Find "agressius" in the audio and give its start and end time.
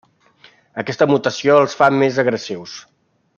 2.25-2.75